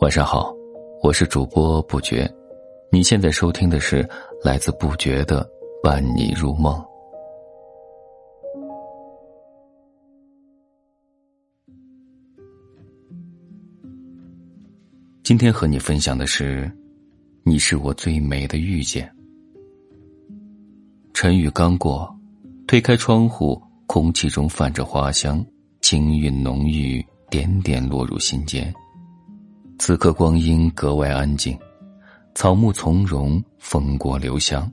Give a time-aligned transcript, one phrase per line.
[0.00, 0.54] 晚上好，
[1.02, 2.26] 我是主播不觉，
[2.90, 4.08] 你现在收听的是
[4.42, 5.46] 来自不觉的
[5.82, 6.82] 伴你入梦。
[15.22, 16.72] 今天和你分享的是，
[17.42, 19.14] 你是我最美的遇见。
[21.12, 22.10] 晨雨刚过，
[22.66, 25.44] 推开窗户，空气中泛着花香，
[25.82, 28.70] 清韵浓郁，点点落入心间。
[29.78, 31.58] 此刻光阴格外安静，
[32.34, 34.70] 草木从容，风过留香，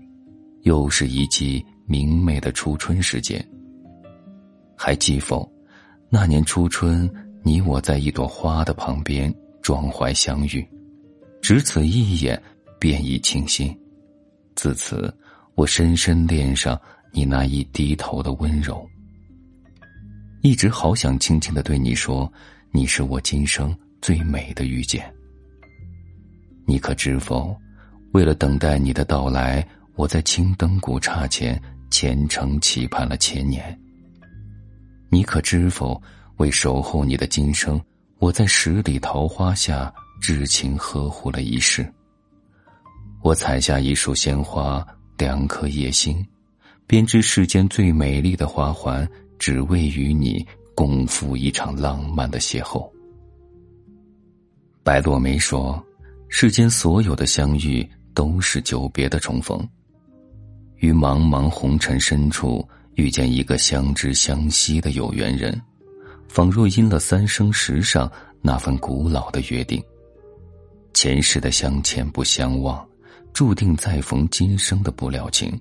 [0.63, 3.43] 又是一季明媚的初春时节。
[4.75, 5.49] 还记否？
[6.09, 7.09] 那年初春，
[7.43, 10.67] 你我在一朵花的旁边壮怀相遇，
[11.41, 12.41] 只此一眼，
[12.77, 13.73] 便已倾心。
[14.53, 15.13] 自此，
[15.55, 16.77] 我深深恋上
[17.13, 18.85] 你那一低头的温柔，
[20.41, 22.31] 一直好想轻轻的对你说，
[22.71, 23.75] 你是我今生。
[24.01, 25.13] 最美的遇见，
[26.66, 27.53] 你可知否？
[28.13, 33.77] 为了等待你的到来，我在青灯古刹前虔诚期盼了千年。
[35.09, 36.02] 你可知否？
[36.38, 37.77] 为守候你的今生，
[38.19, 41.85] 我在十里桃花下至情呵护了一世。
[43.22, 46.25] 我采下一束鲜花，两颗叶心，
[46.88, 49.05] 编织世间最美丽的花环，
[49.38, 50.47] 只为与你
[50.80, 52.89] 共赴一场浪漫的邂逅。
[54.81, 55.77] 白落梅说
[56.31, 59.59] ：“世间所有的相遇，都是久别的重逢。
[60.77, 65.61] 于茫茫红尘深处遇见一个相知相惜的有缘人，
[66.30, 68.09] 仿若因了三生石上
[68.41, 69.83] 那份古老的约定。
[70.94, 72.88] 前世的相欠不相忘，
[73.33, 75.59] 注定再逢今生的不了情。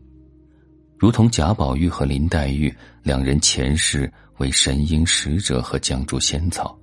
[0.98, 6.76] 如同贾宝玉和林黛玉两人前世为神瑛使者和绛珠仙草。”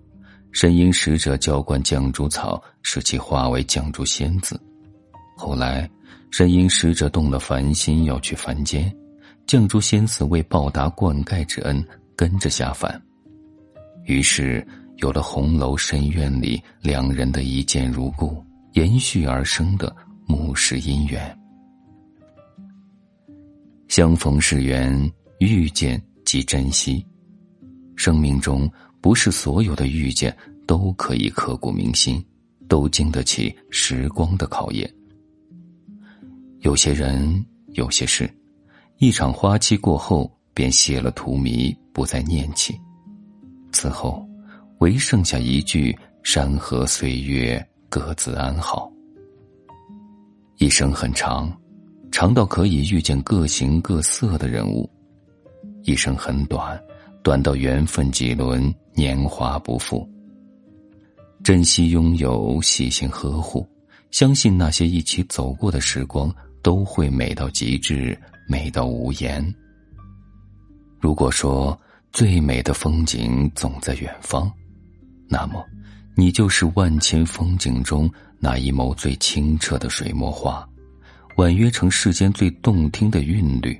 [0.54, 4.58] 神瑛使者浇灌绛珠草，使其化为绛珠仙子。
[5.36, 5.90] 后来，
[6.32, 8.90] 神瑛使者动了凡心，要去凡间，
[9.46, 11.86] 绛珠仙子为报答灌溉之恩，
[12.16, 13.02] 跟着下凡。
[14.06, 14.66] 于是，
[15.00, 18.42] 有了红楼深院里两人的一见如故，
[18.76, 19.94] 延续而生的
[20.26, 21.38] 母氏姻缘。
[23.96, 27.02] 相逢是缘，遇见即珍惜。
[27.96, 28.70] 生命中。
[29.00, 30.36] 不是所有的遇见
[30.68, 32.22] 都可以刻骨铭心，
[32.68, 34.94] 都经得起时光的考验。
[36.60, 38.30] 有些人，有些事，
[38.98, 42.78] 一场花期过后便谢了荼蘼，不再念起。
[43.72, 44.28] 此后，
[44.80, 48.92] 唯剩下一句“山河岁月，各自安好”。
[50.60, 51.56] 一生很长，
[52.16, 54.90] 长到可以遇见各形各色的人物；
[55.84, 56.82] 一生很短。
[57.22, 60.10] 短到缘分几轮，年华不复。
[61.44, 63.68] 珍惜拥有，细心呵护，
[64.12, 69.54] 相信那些一起走过的时光都会美到极致，美到无言。
[71.02, 71.78] 如果说
[72.14, 74.50] 最美的风景总在远方，
[75.28, 75.62] 那么
[76.16, 78.10] 你就是万千风景中
[78.40, 80.66] 那一眸最清澈的水墨画，
[81.36, 83.80] 婉约成世间最动听的韵律。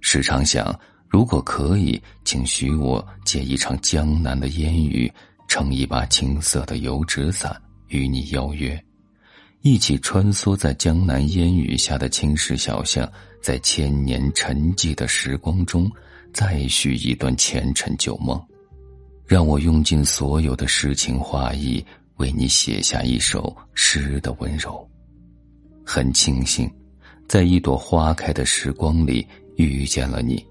[0.00, 0.78] 时常想。
[1.08, 5.10] 如果可以，请许我借一场江南的烟雨，
[5.48, 7.56] 撑一把青色的油纸伞，
[7.88, 8.78] 与你邀约，
[9.62, 15.90] 一起穿梭在江南烟雨下的青石小巷，在千年沉寂的时光中，
[16.34, 18.38] 再续一段前尘旧梦。
[19.24, 21.82] 让我用尽所有的诗情画意，
[22.16, 24.86] 为你写下一首诗的温柔。
[25.86, 26.68] 很庆幸，
[27.28, 29.24] 在一朵花开的时光里
[29.54, 30.44] 遇见了你。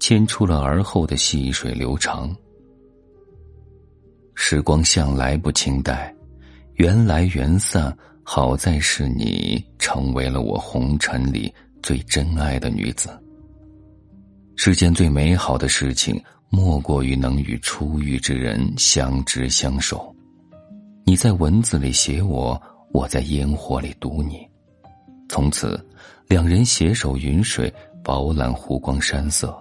[0.00, 2.32] 牵出了而后的细水流长。
[4.36, 6.14] 时光向来不轻待，
[6.74, 7.92] 缘来缘散，
[8.22, 11.52] 好在是你成为了我红尘里
[11.82, 13.10] 最真爱的女子。
[14.54, 20.14] 世间最美好的事情，莫过于能与初遇之人相知相守。
[21.04, 22.60] 你在文字里写我，
[22.92, 24.48] 我在烟火里读你，
[25.28, 25.78] 从此
[26.26, 27.72] 两人携手云水，
[28.02, 29.56] 饱览湖光山色。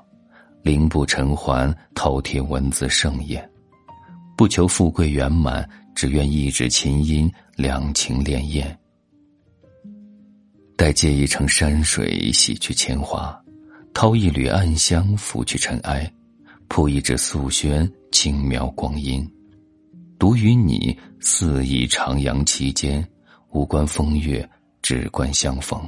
[0.63, 3.49] 零步尘寰，饕餮文字盛宴，
[4.35, 8.65] 不求富贵圆满，只愿一纸琴音，两情潋滟。
[10.75, 13.39] 待借一程山水，洗去铅华，
[13.93, 16.11] 掏一缕暗香，拂去尘埃，
[16.67, 19.25] 铺一纸素轩，轻描光阴。
[20.19, 23.07] 独与你肆意徜徉其间，
[23.51, 24.47] 无关风月，
[24.81, 25.79] 只关相逢。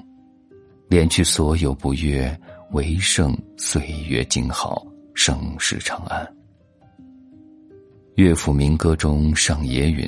[0.89, 2.39] 敛去所有不悦。
[2.73, 6.23] 唯剩岁月静好，盛世长安。
[8.13, 10.07] 乐府民歌中上野云：“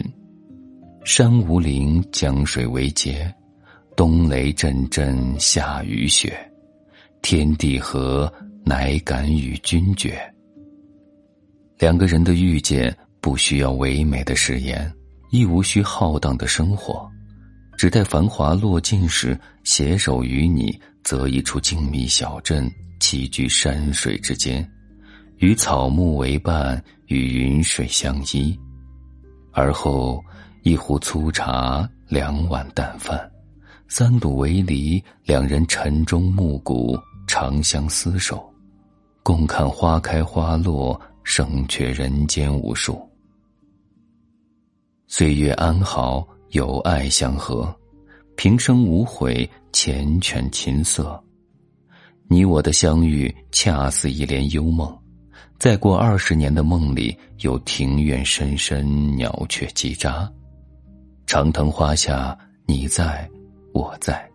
[1.04, 3.34] 山无陵，江水为竭，
[3.98, 6.38] 冬雷阵阵，夏雨雪，
[7.24, 8.32] 天地合，
[8.64, 10.22] 乃敢与君绝。”
[11.80, 14.94] 两个人的遇见，不需要唯美的誓言，
[15.32, 17.11] 亦无需浩荡的生活，
[17.78, 24.68] 只待繁华落尽时，携手与你，择一处静谧小镇，栖居山水之间。
[25.38, 28.56] 与草木为伴，与云水相依，
[29.52, 30.24] 而后
[30.62, 33.32] 一壶粗茶，两碗淡饭，
[33.88, 36.96] 三度为离，两人晨钟暮鼓，
[37.26, 38.48] 长相厮守，
[39.24, 43.02] 共看花开花落，胜却人间无数。
[45.08, 47.74] 岁月安好，有爱相和，
[48.36, 51.18] 平生无悔，缱绻琴瑟。
[52.28, 54.94] 你我的相遇，恰似一帘幽梦。
[55.58, 60.30] 再过二十年的梦里，有庭院深深，鸟雀叽喳，
[61.26, 63.30] 长藤花下，你在，
[63.74, 64.30] 我在，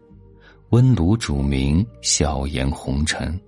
[0.70, 3.38] 温炉煮茗，笑颜红尘，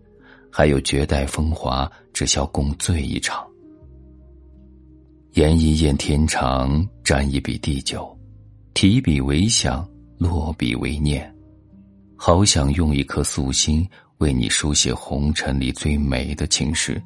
[0.53, 3.47] 还有绝代风华，只消共醉一场。
[5.33, 8.18] 言一雁天长，沾一笔地久，
[8.81, 9.85] 提笔为想，
[10.19, 11.35] 落笔为念，
[12.15, 13.85] 好想用一颗素心，
[14.19, 17.03] 为你书写红尘里最美的情诗。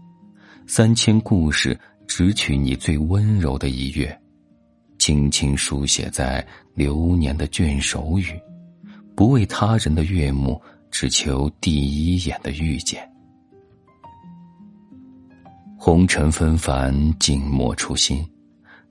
[0.66, 4.14] 三千故事，只取你最温柔的一月，
[4.98, 8.38] 轻轻书写在流年的卷首语，
[9.16, 10.60] 不为他人的悦目，
[10.90, 13.02] 只求第一眼的遇见。
[15.78, 18.22] 红尘纷繁，静默初心，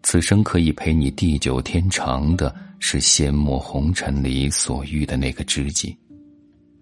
[0.04, 5.98] 此生可以陪你地久天长的，是仙墨红尘里所遇的那个知己。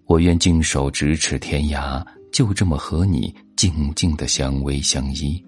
[0.06, 2.04] 我愿静守咫尺天涯。
[2.32, 5.44] 就这么和你静静的相偎相依，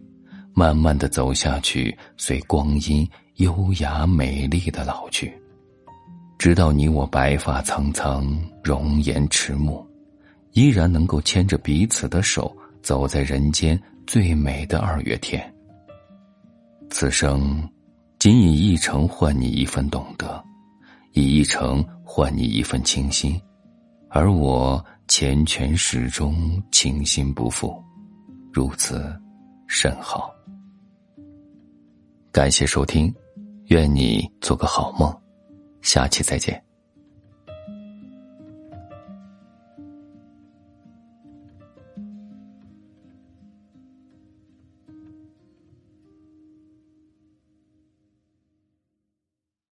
[0.52, 5.32] 慢慢的走下去，随光阴优雅美丽的老去，
[6.38, 9.86] 直到你我白发苍苍，容颜迟暮，
[10.54, 12.52] 依然能够牵着彼此的手，
[12.82, 15.51] 走在人间最美的二月天。
[16.92, 17.68] 此生，
[18.20, 20.42] 仅以一程换你一份懂得，
[21.12, 23.40] 以一程换你一份倾心，
[24.08, 24.84] 而我。
[25.08, 27.76] 缱绻始终，清心不负，
[28.50, 29.14] 如此
[29.66, 30.32] 甚好。
[32.30, 33.14] 感谢收听，
[33.66, 35.14] 愿你做个好梦，
[35.82, 36.64] 下期再见。